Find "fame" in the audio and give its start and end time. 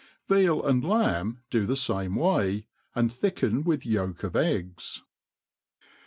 1.75-2.15